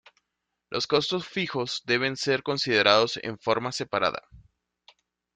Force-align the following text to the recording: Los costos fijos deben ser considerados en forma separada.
Los 0.71 0.87
costos 0.87 1.27
fijos 1.27 1.83
deben 1.85 2.17
ser 2.17 2.41
considerados 2.41 3.19
en 3.21 3.37
forma 3.37 3.71
separada. 3.71 4.23